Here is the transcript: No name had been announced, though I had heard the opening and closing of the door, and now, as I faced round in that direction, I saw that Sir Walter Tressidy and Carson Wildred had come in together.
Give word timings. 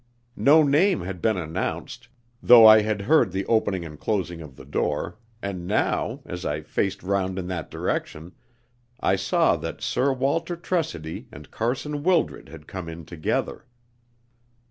No 0.41 0.63
name 0.63 1.01
had 1.01 1.21
been 1.21 1.37
announced, 1.37 2.07
though 2.41 2.65
I 2.65 2.81
had 2.81 3.01
heard 3.03 3.31
the 3.31 3.45
opening 3.45 3.85
and 3.85 3.99
closing 3.99 4.41
of 4.41 4.55
the 4.55 4.65
door, 4.65 5.19
and 5.43 5.67
now, 5.67 6.21
as 6.25 6.43
I 6.43 6.61
faced 6.63 7.03
round 7.03 7.37
in 7.37 7.45
that 7.49 7.69
direction, 7.69 8.31
I 8.99 9.15
saw 9.15 9.55
that 9.57 9.79
Sir 9.83 10.11
Walter 10.11 10.55
Tressidy 10.57 11.27
and 11.31 11.51
Carson 11.51 12.01
Wildred 12.01 12.49
had 12.49 12.65
come 12.65 12.89
in 12.89 13.05
together. 13.05 13.65